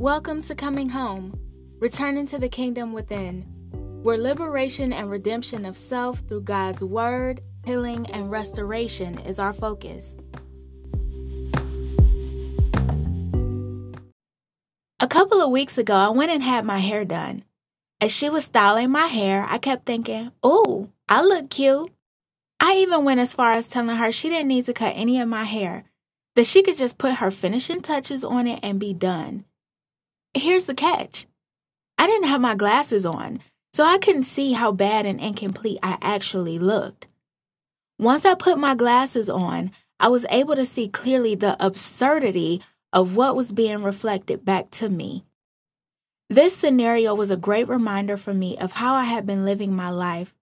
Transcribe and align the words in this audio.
Welcome 0.00 0.42
to 0.44 0.54
Coming 0.54 0.88
Home, 0.88 1.38
returning 1.78 2.26
to 2.28 2.38
the 2.38 2.48
kingdom 2.48 2.94
within, 2.94 3.42
where 4.02 4.16
liberation 4.16 4.94
and 4.94 5.10
redemption 5.10 5.66
of 5.66 5.76
self 5.76 6.20
through 6.20 6.44
God's 6.44 6.80
word, 6.80 7.42
healing, 7.66 8.06
and 8.10 8.30
restoration 8.30 9.18
is 9.18 9.38
our 9.38 9.52
focus. 9.52 10.16
A 15.00 15.06
couple 15.06 15.42
of 15.42 15.50
weeks 15.50 15.76
ago, 15.76 15.94
I 15.94 16.08
went 16.08 16.32
and 16.32 16.42
had 16.42 16.64
my 16.64 16.78
hair 16.78 17.04
done. 17.04 17.44
As 18.00 18.10
she 18.10 18.30
was 18.30 18.46
styling 18.46 18.90
my 18.90 19.04
hair, 19.04 19.46
I 19.50 19.58
kept 19.58 19.84
thinking, 19.84 20.32
Ooh, 20.42 20.88
I 21.10 21.20
look 21.20 21.50
cute. 21.50 21.92
I 22.58 22.76
even 22.76 23.04
went 23.04 23.20
as 23.20 23.34
far 23.34 23.52
as 23.52 23.68
telling 23.68 23.96
her 23.96 24.10
she 24.10 24.30
didn't 24.30 24.48
need 24.48 24.64
to 24.64 24.72
cut 24.72 24.94
any 24.96 25.20
of 25.20 25.28
my 25.28 25.44
hair, 25.44 25.84
that 26.36 26.46
she 26.46 26.62
could 26.62 26.78
just 26.78 26.96
put 26.96 27.16
her 27.16 27.30
finishing 27.30 27.82
touches 27.82 28.24
on 28.24 28.46
it 28.46 28.60
and 28.62 28.80
be 28.80 28.94
done. 28.94 29.44
Here's 30.34 30.66
the 30.66 30.74
catch 30.74 31.26
I 31.98 32.06
didn't 32.06 32.28
have 32.28 32.40
my 32.40 32.54
glasses 32.54 33.04
on, 33.04 33.40
so 33.72 33.84
I 33.84 33.98
couldn't 33.98 34.22
see 34.22 34.52
how 34.52 34.72
bad 34.72 35.06
and 35.06 35.20
incomplete 35.20 35.78
I 35.82 35.98
actually 36.00 36.58
looked. 36.58 37.06
Once 37.98 38.24
I 38.24 38.34
put 38.34 38.58
my 38.58 38.74
glasses 38.74 39.28
on, 39.28 39.72
I 39.98 40.08
was 40.08 40.24
able 40.30 40.54
to 40.54 40.64
see 40.64 40.88
clearly 40.88 41.34
the 41.34 41.56
absurdity 41.64 42.62
of 42.92 43.16
what 43.16 43.36
was 43.36 43.52
being 43.52 43.82
reflected 43.82 44.44
back 44.44 44.70
to 44.70 44.88
me. 44.88 45.24
This 46.30 46.56
scenario 46.56 47.14
was 47.14 47.30
a 47.30 47.36
great 47.36 47.68
reminder 47.68 48.16
for 48.16 48.32
me 48.32 48.56
of 48.56 48.72
how 48.72 48.94
I 48.94 49.04
had 49.04 49.26
been 49.26 49.44
living 49.44 49.74
my 49.74 49.90
life. 49.90 50.32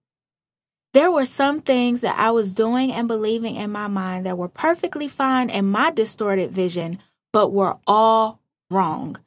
There 0.93 1.11
were 1.11 1.25
some 1.25 1.61
things 1.61 2.01
that 2.01 2.17
I 2.17 2.31
was 2.31 2.53
doing 2.53 2.91
and 2.91 3.07
believing 3.07 3.55
in 3.55 3.71
my 3.71 3.87
mind 3.87 4.25
that 4.25 4.37
were 4.37 4.47
perfectly 4.47 5.07
fine 5.07 5.49
in 5.49 5.65
my 5.65 5.89
distorted 5.91 6.51
vision, 6.51 6.99
but 7.33 7.51
were 7.51 7.77
all 7.85 8.39
wrong. 8.71 9.17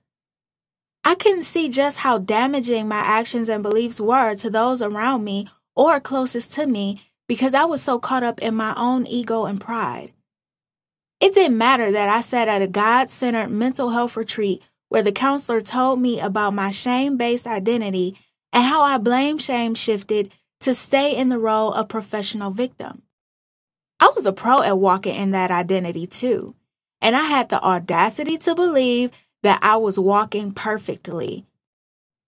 I 1.05 1.15
couldn't 1.17 1.43
see 1.43 1.69
just 1.69 1.99
how 1.99 2.19
damaging 2.19 2.89
my 2.89 3.01
actions 3.01 3.49
and 3.49 3.63
beliefs 3.63 4.01
were 4.01 4.35
to 4.37 4.51
those 4.51 4.81
around 4.81 5.25
me 5.25 5.49
or 5.75 6.01
closest 6.01 6.53
to 6.55 6.67
me 6.67 7.03
because 7.27 7.55
I 7.55 7.65
was 7.65 7.83
so 7.83 7.99
caught 7.99 8.23
up 8.23 8.41
in 8.41 8.55
my 8.55 8.75
own 8.77 9.07
ego 9.07 9.47
and 9.47 9.61
pride. 9.61 10.13
It 11.21 11.35
didn't 11.35 11.59
matter 11.59 11.91
that 11.91 12.09
I 12.09 12.21
sat 12.21 12.49
at 12.49 12.63
a 12.63 12.67
God 12.67 13.11
centered 13.11 13.49
mental 13.49 13.91
health 13.91 14.17
retreat 14.17 14.63
where 14.89 15.03
the 15.03 15.13
counselor 15.13 15.61
told 15.61 16.01
me 16.01 16.21
about 16.21 16.55
my 16.55 16.71
shame 16.71 17.17
based 17.17 17.47
identity 17.47 18.19
and 18.53 18.65
how 18.65 18.83
I 18.83 18.99
blame 18.99 19.39
shame 19.39 19.75
shifted 19.75 20.33
to 20.61 20.75
stay 20.75 21.17
in 21.17 21.29
the 21.29 21.39
role 21.39 21.73
of 21.73 21.89
professional 21.89 22.51
victim. 22.51 23.03
I 23.99 24.13
was 24.15 24.27
a 24.27 24.33
pro 24.33 24.63
at 24.63 24.79
walking 24.79 25.15
in 25.15 25.31
that 25.31 25.51
identity 25.51 26.07
too, 26.07 26.55
and 27.01 27.17
I 27.17 27.23
had 27.23 27.49
the 27.49 27.63
audacity 27.63 28.37
to 28.39 28.55
believe 28.55 29.11
that 29.43 29.59
I 29.63 29.77
was 29.77 29.99
walking 29.99 30.53
perfectly. 30.53 31.45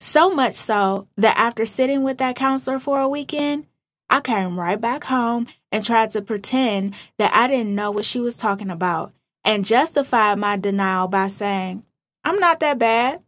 So 0.00 0.30
much 0.30 0.54
so 0.54 1.08
that 1.16 1.38
after 1.38 1.64
sitting 1.64 2.02
with 2.02 2.18
that 2.18 2.36
counselor 2.36 2.78
for 2.78 3.00
a 3.00 3.08
weekend, 3.08 3.66
I 4.10 4.20
came 4.20 4.58
right 4.58 4.80
back 4.80 5.04
home 5.04 5.46
and 5.72 5.84
tried 5.84 6.10
to 6.12 6.22
pretend 6.22 6.94
that 7.18 7.34
I 7.34 7.46
didn't 7.46 7.74
know 7.74 7.90
what 7.90 8.04
she 8.04 8.20
was 8.20 8.36
talking 8.36 8.70
about 8.70 9.12
and 9.44 9.64
justified 9.64 10.38
my 10.38 10.56
denial 10.56 11.08
by 11.08 11.28
saying, 11.28 11.84
I'm 12.22 12.38
not 12.38 12.60
that 12.60 12.78
bad. 12.78 13.20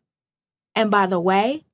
And 0.75 0.91
by 0.91 1.07
the 1.07 1.21
way, 1.21 1.65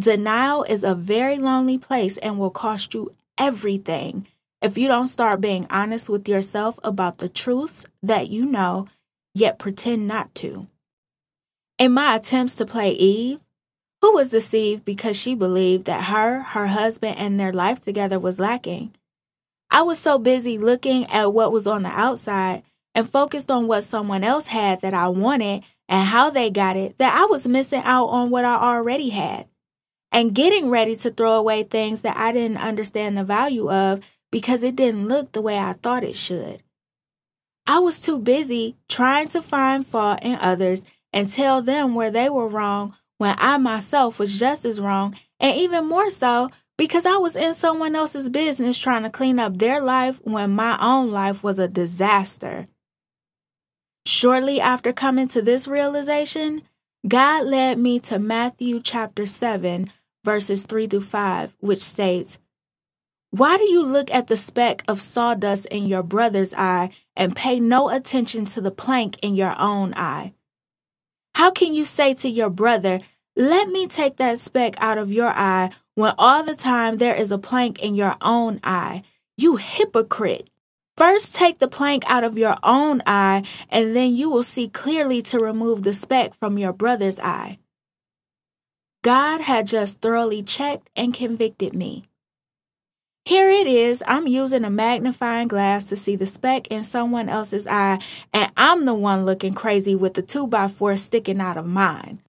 denial 0.00 0.64
is 0.64 0.82
a 0.82 0.94
very 0.94 1.38
lonely 1.38 1.78
place 1.78 2.16
and 2.18 2.38
will 2.38 2.50
cost 2.50 2.94
you 2.94 3.14
everything 3.38 4.26
if 4.60 4.76
you 4.76 4.88
don't 4.88 5.08
start 5.08 5.40
being 5.40 5.66
honest 5.70 6.08
with 6.08 6.28
yourself 6.28 6.78
about 6.84 7.18
the 7.18 7.28
truths 7.28 7.86
that 8.02 8.28
you 8.28 8.44
know, 8.44 8.88
yet 9.34 9.58
pretend 9.58 10.06
not 10.06 10.34
to. 10.36 10.66
In 11.80 11.92
my 11.92 12.16
attempts 12.16 12.56
to 12.56 12.66
play 12.66 12.90
Eve, 12.90 13.40
who 14.02 14.12
was 14.12 14.28
deceived 14.28 14.84
because 14.84 15.16
she 15.16 15.34
believed 15.34 15.86
that 15.86 16.04
her, 16.04 16.40
her 16.40 16.66
husband, 16.66 17.16
and 17.16 17.40
their 17.40 17.54
life 17.54 17.82
together 17.82 18.18
was 18.18 18.38
lacking. 18.38 18.92
I 19.70 19.80
was 19.80 19.98
so 19.98 20.18
busy 20.18 20.58
looking 20.58 21.06
at 21.06 21.32
what 21.32 21.52
was 21.52 21.66
on 21.66 21.84
the 21.84 21.88
outside 21.88 22.64
and 22.94 23.08
focused 23.08 23.50
on 23.50 23.66
what 23.66 23.84
someone 23.84 24.22
else 24.22 24.48
had 24.48 24.82
that 24.82 24.92
I 24.92 25.08
wanted 25.08 25.64
and 25.88 26.06
how 26.06 26.28
they 26.28 26.50
got 26.50 26.76
it 26.76 26.98
that 26.98 27.18
I 27.18 27.24
was 27.24 27.48
missing 27.48 27.80
out 27.82 28.08
on 28.08 28.28
what 28.28 28.44
I 28.44 28.56
already 28.56 29.08
had 29.08 29.46
and 30.12 30.34
getting 30.34 30.68
ready 30.68 30.94
to 30.96 31.10
throw 31.10 31.32
away 31.32 31.62
things 31.62 32.02
that 32.02 32.18
I 32.18 32.32
didn't 32.32 32.58
understand 32.58 33.16
the 33.16 33.24
value 33.24 33.70
of 33.70 34.00
because 34.30 34.62
it 34.62 34.76
didn't 34.76 35.08
look 35.08 35.32
the 35.32 35.40
way 35.40 35.56
I 35.56 35.72
thought 35.72 36.04
it 36.04 36.16
should. 36.16 36.62
I 37.66 37.78
was 37.78 38.02
too 38.02 38.18
busy 38.18 38.76
trying 38.86 39.28
to 39.28 39.40
find 39.40 39.86
fault 39.86 40.18
in 40.20 40.34
others 40.42 40.84
and 41.12 41.30
tell 41.30 41.62
them 41.62 41.94
where 41.94 42.10
they 42.10 42.28
were 42.28 42.48
wrong 42.48 42.94
when 43.18 43.34
I 43.38 43.58
myself 43.58 44.18
was 44.18 44.38
just 44.38 44.64
as 44.64 44.80
wrong, 44.80 45.14
and 45.38 45.56
even 45.56 45.86
more 45.86 46.10
so 46.10 46.50
because 46.78 47.04
I 47.04 47.18
was 47.18 47.36
in 47.36 47.52
someone 47.52 47.94
else's 47.94 48.30
business 48.30 48.78
trying 48.78 49.02
to 49.02 49.10
clean 49.10 49.38
up 49.38 49.58
their 49.58 49.82
life 49.82 50.18
when 50.24 50.52
my 50.52 50.78
own 50.80 51.10
life 51.10 51.44
was 51.44 51.58
a 51.58 51.68
disaster. 51.68 52.64
Shortly 54.06 54.62
after 54.62 54.94
coming 54.94 55.28
to 55.28 55.42
this 55.42 55.68
realization, 55.68 56.62
God 57.06 57.44
led 57.44 57.76
me 57.76 58.00
to 58.00 58.18
Matthew 58.18 58.80
chapter 58.80 59.26
7, 59.26 59.92
verses 60.24 60.62
3 60.62 60.86
through 60.86 61.02
5, 61.02 61.54
which 61.60 61.80
states, 61.80 62.38
Why 63.30 63.58
do 63.58 63.64
you 63.64 63.82
look 63.82 64.10
at 64.10 64.28
the 64.28 64.38
speck 64.38 64.82
of 64.88 65.02
sawdust 65.02 65.66
in 65.66 65.86
your 65.86 66.02
brother's 66.02 66.54
eye 66.54 66.90
and 67.14 67.36
pay 67.36 67.60
no 67.60 67.90
attention 67.90 68.46
to 68.46 68.62
the 68.62 68.70
plank 68.70 69.18
in 69.20 69.34
your 69.34 69.54
own 69.60 69.92
eye? 69.94 70.32
How 71.34 71.50
can 71.50 71.74
you 71.74 71.84
say 71.84 72.14
to 72.14 72.28
your 72.28 72.50
brother, 72.50 73.00
Let 73.36 73.68
me 73.68 73.86
take 73.86 74.16
that 74.16 74.40
speck 74.40 74.74
out 74.78 74.98
of 74.98 75.12
your 75.12 75.30
eye, 75.30 75.70
when 75.94 76.12
all 76.18 76.42
the 76.42 76.54
time 76.54 76.96
there 76.96 77.14
is 77.14 77.30
a 77.30 77.38
plank 77.38 77.78
in 77.80 77.94
your 77.94 78.16
own 78.20 78.60
eye? 78.62 79.02
You 79.36 79.56
hypocrite! 79.56 80.50
First, 80.96 81.34
take 81.34 81.60
the 81.60 81.68
plank 81.68 82.04
out 82.06 82.24
of 82.24 82.36
your 82.36 82.56
own 82.62 83.00
eye, 83.06 83.44
and 83.70 83.96
then 83.96 84.14
you 84.14 84.28
will 84.28 84.42
see 84.42 84.68
clearly 84.68 85.22
to 85.22 85.38
remove 85.38 85.82
the 85.82 85.94
speck 85.94 86.34
from 86.34 86.58
your 86.58 86.74
brother's 86.74 87.18
eye. 87.18 87.58
God 89.02 89.40
had 89.40 89.66
just 89.66 90.02
thoroughly 90.02 90.42
checked 90.42 90.90
and 90.94 91.14
convicted 91.14 91.72
me. 91.72 92.09
Here 93.30 93.48
it 93.48 93.68
is. 93.68 94.02
I'm 94.08 94.26
using 94.26 94.64
a 94.64 94.70
magnifying 94.70 95.46
glass 95.46 95.84
to 95.84 95.96
see 95.96 96.16
the 96.16 96.26
speck 96.26 96.66
in 96.66 96.82
someone 96.82 97.28
else's 97.28 97.64
eye, 97.64 98.00
and 98.32 98.50
I'm 98.56 98.86
the 98.86 98.94
one 98.94 99.24
looking 99.24 99.54
crazy 99.54 99.94
with 99.94 100.14
the 100.14 100.22
2x4 100.24 100.98
sticking 100.98 101.40
out 101.40 101.56
of 101.56 101.64
mine. 101.64 102.22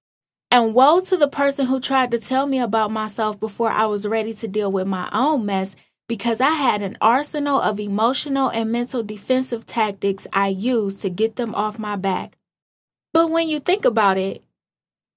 And 0.52 0.74
woe 0.74 1.00
to 1.00 1.16
the 1.16 1.26
person 1.26 1.66
who 1.66 1.80
tried 1.80 2.12
to 2.12 2.20
tell 2.20 2.46
me 2.46 2.60
about 2.60 2.92
myself 2.92 3.40
before 3.40 3.72
I 3.72 3.86
was 3.86 4.06
ready 4.06 4.32
to 4.32 4.46
deal 4.46 4.70
with 4.70 4.86
my 4.86 5.08
own 5.12 5.44
mess 5.44 5.74
because 6.06 6.40
I 6.40 6.50
had 6.50 6.82
an 6.82 6.96
arsenal 7.00 7.60
of 7.60 7.80
emotional 7.80 8.48
and 8.50 8.70
mental 8.70 9.02
defensive 9.02 9.66
tactics 9.66 10.28
I 10.32 10.46
used 10.46 11.02
to 11.02 11.10
get 11.10 11.34
them 11.34 11.52
off 11.56 11.80
my 11.80 11.96
back. 11.96 12.36
But 13.12 13.28
when 13.28 13.48
you 13.48 13.58
think 13.58 13.84
about 13.84 14.18
it, 14.18 14.44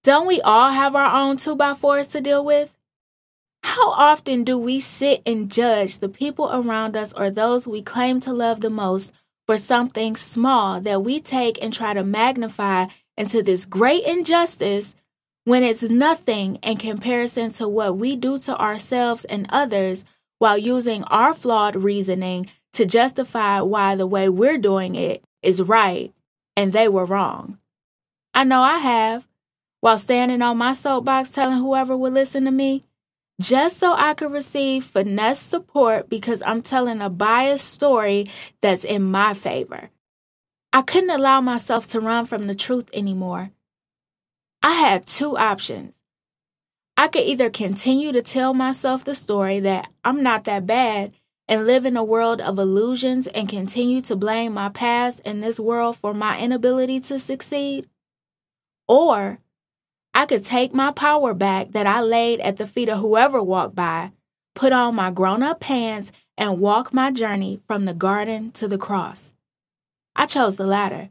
don't 0.04 0.26
we 0.26 0.42
all 0.42 0.72
have 0.72 0.96
our 0.96 1.16
own 1.16 1.38
2x4s 1.38 2.10
to 2.14 2.22
deal 2.22 2.44
with? 2.44 2.75
How 3.66 3.90
often 3.90 4.44
do 4.44 4.60
we 4.60 4.80
sit 4.80 5.24
and 5.26 5.52
judge 5.52 5.98
the 5.98 6.08
people 6.08 6.52
around 6.54 6.96
us 6.96 7.12
or 7.14 7.32
those 7.32 7.68
we 7.68 7.82
claim 7.82 8.22
to 8.22 8.32
love 8.32 8.62
the 8.62 8.70
most 8.70 9.12
for 9.48 9.58
something 9.58 10.16
small 10.16 10.80
that 10.82 11.04
we 11.04 11.20
take 11.20 11.62
and 11.64 11.74
try 11.74 11.96
to 11.96 12.04
magnify 12.04 12.86
into 13.18 13.42
this 13.42 13.66
great 13.66 14.04
injustice 14.04 14.94
when 15.46 15.64
it's 15.64 15.82
nothing 15.82 16.58
in 16.58 16.78
comparison 16.78 17.50
to 17.54 17.68
what 17.68 17.98
we 17.98 18.16
do 18.16 18.38
to 18.38 18.56
ourselves 18.56 19.26
and 19.26 19.48
others 19.50 20.06
while 20.38 20.60
using 20.60 21.04
our 21.06 21.34
flawed 21.34 21.76
reasoning 21.76 22.48
to 22.74 22.86
justify 22.86 23.60
why 23.62 23.96
the 23.96 24.06
way 24.06 24.30
we're 24.30 24.60
doing 24.60 24.94
it 24.94 25.24
is 25.42 25.60
right 25.60 26.14
and 26.56 26.72
they 26.72 26.88
were 26.88 27.06
wrong? 27.06 27.58
I 28.32 28.44
know 28.44 28.62
I 28.62 28.78
have, 28.78 29.28
while 29.82 29.98
standing 29.98 30.44
on 30.44 30.56
my 30.58 30.74
soapbox 30.74 31.32
telling 31.32 31.58
whoever 31.58 31.98
would 31.98 32.14
listen 32.14 32.46
to 32.46 32.52
me 32.52 32.84
just 33.42 33.80
so 33.80 33.94
I 33.94 34.14
could 34.14 34.32
receive 34.32 34.86
finesse 34.86 35.40
support 35.40 36.10
because 36.10 36.42
I'm 36.46 36.62
telling 36.62 37.02
a 37.02 37.10
biased 37.10 37.70
story 37.70 38.28
that's 38.62 38.84
in 38.84 39.04
my 39.04 39.34
favor. 39.34 39.90
I 40.72 40.82
couldn't 40.82 41.10
allow 41.10 41.42
myself 41.42 41.88
to 41.88 42.00
run 42.00 42.26
from 42.26 42.48
the 42.48 42.56
truth 42.56 42.90
anymore. 42.94 43.52
I 44.62 44.74
had 44.74 45.06
two 45.06 45.38
options. 45.38 45.98
I 46.98 47.08
could 47.08 47.24
either 47.24 47.50
continue 47.50 48.12
to 48.14 48.22
tell 48.22 48.54
myself 48.54 49.04
the 49.04 49.16
story 49.16 49.60
that 49.60 49.88
I'm 50.04 50.24
not 50.24 50.46
that 50.46 50.66
bad 50.66 51.14
and 51.48 51.68
live 51.68 51.86
in 51.86 51.98
a 51.98 52.04
world 52.04 52.42
of 52.42 52.58
illusions 52.58 53.28
and 53.28 53.48
continue 53.48 54.02
to 54.02 54.16
blame 54.16 54.54
my 54.54 54.70
past 54.70 55.20
in 55.22 55.42
this 55.42 55.60
world 55.60 55.98
for 55.98 56.14
my 56.14 56.40
inability 56.40 57.00
to 57.02 57.20
succeed, 57.20 57.88
or 58.88 59.40
I 60.16 60.26
could 60.26 60.46
take 60.46 60.74
my 60.74 60.92
power 60.92 61.34
back 61.34 61.74
that 61.74 61.86
I 61.86 62.00
laid 62.00 62.40
at 62.40 62.56
the 62.56 62.66
feet 62.66 62.88
of 62.88 63.00
whoever 63.00 63.44
walked 63.44 63.76
by, 63.76 64.14
put 64.56 64.72
on 64.72 64.96
my 64.96 65.12
grown 65.12 65.44
up 65.44 65.60
pants, 65.60 66.14
and 66.38 66.62
walk 66.62 66.94
my 66.94 67.12
journey 67.12 67.60
from 67.68 67.84
the 67.84 67.94
garden 67.94 68.52
to 68.54 68.70
the 68.70 68.78
cross. 68.78 69.34
I 70.16 70.26
chose 70.26 70.56
the 70.56 70.66
latter. 70.66 71.10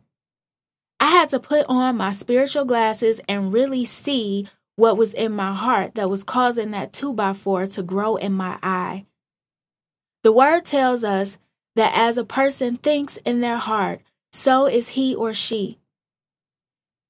I 0.99 1.11
had 1.11 1.29
to 1.29 1.39
put 1.39 1.67
on 1.67 1.99
my 1.99 2.13
spiritual 2.13 2.65
glasses 2.65 3.21
and 3.29 3.53
really 3.53 3.85
see 3.85 4.49
what 4.77 4.97
was 4.97 5.13
in 5.13 5.33
my 5.33 5.53
heart 5.53 5.97
that 5.97 6.09
was 6.09 6.25
causing 6.25 6.71
that 6.71 6.95
2 6.95 7.13
by 7.13 7.35
4 7.35 7.67
to 7.67 7.83
grow 7.83 8.17
in 8.17 8.33
my 8.33 8.59
eye. 8.63 9.05
The 10.23 10.33
word 10.33 10.65
tells 10.65 11.05
us 11.05 11.37
that 11.77 11.93
as 11.95 12.17
a 12.17 12.25
person 12.25 12.77
thinks 12.77 13.19
in 13.19 13.43
their 13.43 13.59
heart, 13.59 14.01
so 14.33 14.65
is 14.65 14.89
he 14.89 15.15
or 15.15 15.35
she. 15.35 15.79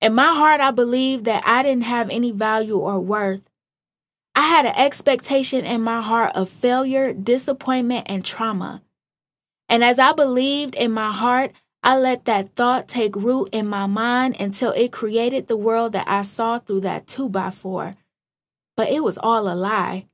In 0.05 0.13
my 0.13 0.35
heart, 0.35 0.61
I 0.61 0.71
believed 0.71 1.25
that 1.25 1.43
I 1.47 1.63
didn't 1.63 1.85
have 1.85 2.11
any 2.11 2.31
value 2.31 2.77
or 2.77 3.01
worth. 3.01 3.41
I 4.35 4.43
had 4.43 4.67
an 4.67 4.75
expectation 4.77 5.65
in 5.65 5.81
my 5.81 6.03
heart 6.03 6.33
of 6.37 6.51
failure, 6.51 7.15
disappointment, 7.15 8.05
and 8.11 8.23
trauma. 8.23 8.83
And 9.67 9.83
as 9.83 9.99
I 9.99 10.13
believed 10.13 10.75
in 10.75 10.93
my 10.93 11.11
heart, 11.11 11.53
I 11.83 11.97
let 11.97 12.27
that 12.27 12.55
thought 12.55 12.87
take 12.87 13.17
root 13.17 13.49
in 13.51 13.67
my 13.67 13.87
mind 13.87 14.37
until 14.39 14.73
it 14.73 14.93
created 14.93 15.49
the 15.49 15.57
world 15.57 15.93
that 15.93 16.07
I 16.07 16.21
saw 16.21 16.59
through 16.59 16.81
that 16.81 17.07
2 17.07 17.31
by 17.31 17.49
4 17.49 17.95
But 18.77 18.91
it 18.91 19.03
was 19.03 19.17
all 19.17 19.51
a 19.51 19.57
lie. 19.57 20.05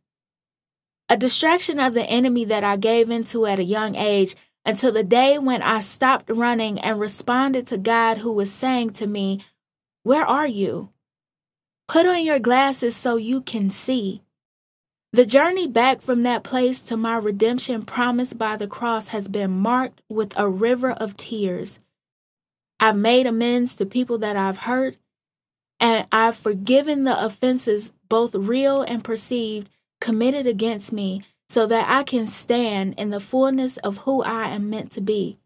A 1.08 1.16
distraction 1.16 1.80
of 1.80 1.94
the 1.94 2.04
enemy 2.04 2.44
that 2.44 2.62
I 2.62 2.76
gave 2.76 3.10
into 3.10 3.44
at 3.44 3.58
a 3.58 3.64
young 3.64 3.96
age 3.96 4.36
until 4.64 4.92
the 4.92 5.02
day 5.02 5.36
when 5.36 5.62
I 5.62 5.80
stopped 5.80 6.30
running 6.30 6.78
and 6.78 7.00
responded 7.00 7.66
to 7.66 7.76
God 7.76 8.18
who 8.18 8.32
was 8.32 8.52
saying 8.52 8.90
to 8.90 9.08
me, 9.08 9.40
Where 10.02 10.24
are 10.24 10.46
you? 10.46 10.90
Put 11.88 12.06
on 12.06 12.24
your 12.24 12.38
glasses 12.38 12.96
so 12.96 13.16
you 13.16 13.42
can 13.42 13.68
see. 13.68 14.22
The 15.12 15.26
journey 15.26 15.66
back 15.66 16.00
from 16.00 16.22
that 16.22 16.44
place 16.44 16.80
to 16.82 16.96
my 16.96 17.16
redemption 17.16 17.84
promised 17.84 18.38
by 18.38 18.56
the 18.56 18.68
cross 18.68 19.08
has 19.08 19.28
been 19.28 19.50
marked 19.50 20.00
with 20.08 20.32
a 20.36 20.48
river 20.48 20.92
of 20.92 21.16
tears. 21.16 21.80
I've 22.78 22.96
made 22.96 23.26
amends 23.26 23.74
to 23.74 23.86
people 23.86 24.18
that 24.18 24.36
I've 24.36 24.58
hurt, 24.58 24.96
and 25.80 26.06
I've 26.12 26.36
forgiven 26.36 27.04
the 27.04 27.24
offenses, 27.24 27.92
both 28.08 28.34
real 28.34 28.82
and 28.82 29.02
perceived, 29.02 29.68
committed 30.00 30.46
against 30.46 30.92
me, 30.92 31.24
so 31.48 31.66
that 31.66 31.90
I 31.90 32.04
can 32.04 32.28
stand 32.28 32.94
in 32.96 33.10
the 33.10 33.20
fullness 33.20 33.76
of 33.78 33.98
who 33.98 34.22
I 34.22 34.48
am 34.50 34.70
meant 34.70 34.92
to 34.92 35.00
be. 35.00 35.38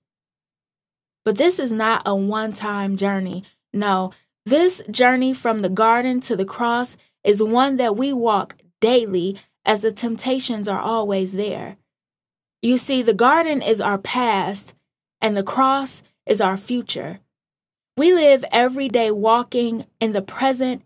But 1.24 1.38
this 1.38 1.58
is 1.58 1.72
not 1.72 2.02
a 2.04 2.14
one 2.14 2.52
time 2.52 2.96
journey. 2.98 3.44
No, 3.72 4.12
this 4.46 4.82
journey 4.90 5.32
from 5.32 5.62
the 5.62 5.68
garden 5.68 6.20
to 6.20 6.36
the 6.36 6.44
cross 6.44 6.96
is 7.22 7.42
one 7.42 7.76
that 7.76 7.96
we 7.96 8.12
walk 8.12 8.56
daily 8.80 9.38
as 9.64 9.80
the 9.80 9.92
temptations 9.92 10.68
are 10.68 10.80
always 10.80 11.32
there. 11.32 11.76
You 12.60 12.78
see, 12.78 13.02
the 13.02 13.14
garden 13.14 13.62
is 13.62 13.80
our 13.80 13.98
past, 13.98 14.74
and 15.20 15.36
the 15.36 15.42
cross 15.42 16.02
is 16.26 16.40
our 16.40 16.56
future. 16.56 17.20
We 17.96 18.12
live 18.12 18.44
every 18.50 18.88
day 18.88 19.10
walking 19.10 19.86
in 20.00 20.12
the 20.12 20.22
present, 20.22 20.82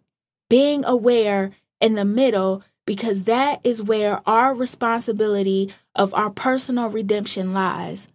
being 0.49 0.85
aware 0.85 1.53
in 1.81 1.95
the 1.95 2.05
middle, 2.05 2.63
because 2.87 3.25
that 3.25 3.61
is 3.65 3.83
where 3.83 4.21
our 4.27 4.55
responsibility 4.55 5.73
of 5.95 6.15
our 6.15 6.31
personal 6.31 6.89
redemption 6.89 7.53
lies. 7.53 8.09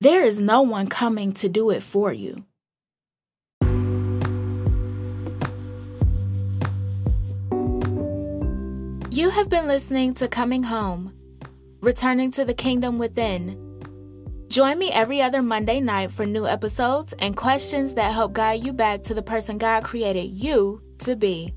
There 0.00 0.24
is 0.24 0.40
no 0.40 0.62
one 0.62 0.88
coming 0.88 1.32
to 1.34 1.48
do 1.48 1.70
it 1.70 1.82
for 1.82 2.12
you. 2.12 2.44
You 9.12 9.30
have 9.30 9.48
been 9.48 9.66
listening 9.66 10.14
to 10.14 10.28
Coming 10.28 10.62
Home, 10.62 11.12
Returning 11.80 12.30
to 12.30 12.44
the 12.44 12.54
Kingdom 12.54 12.96
Within. 12.96 13.58
Join 14.46 14.78
me 14.78 14.92
every 14.92 15.20
other 15.20 15.42
Monday 15.42 15.80
night 15.80 16.12
for 16.12 16.24
new 16.24 16.46
episodes 16.46 17.12
and 17.14 17.36
questions 17.36 17.96
that 17.96 18.12
help 18.12 18.34
guide 18.34 18.64
you 18.64 18.72
back 18.72 19.02
to 19.02 19.14
the 19.14 19.20
person 19.20 19.58
God 19.58 19.82
created 19.82 20.26
you 20.26 20.80
to 20.98 21.16
be. 21.16 21.52